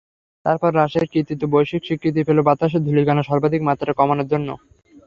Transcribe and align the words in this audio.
তারপর 0.45 0.69
রাজশাহীর 0.71 1.11
কৃতিত্ব 1.13 1.43
বৈশ্বিক 1.53 1.81
স্বীকৃতি 1.85 2.21
পেল 2.27 2.37
বাতাসের 2.47 2.85
ধূলিকণা 2.85 3.23
সর্বাধিক 3.29 3.61
মাত্রায় 3.65 3.97
কমানোর 3.99 4.31
জন্য। 4.33 4.49